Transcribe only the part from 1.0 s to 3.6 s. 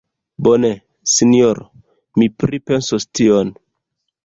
sinjoro; mi pripensos tion.